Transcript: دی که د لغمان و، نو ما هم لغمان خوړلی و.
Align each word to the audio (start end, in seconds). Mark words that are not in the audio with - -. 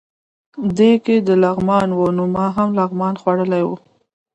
دی 0.77 0.91
که 1.05 1.15
د 1.27 1.29
لغمان 1.43 1.89
و، 1.93 1.99
نو 2.17 2.23
ما 2.35 2.45
هم 2.55 2.69
لغمان 2.79 3.13
خوړلی 3.21 3.63
و. 3.65 3.69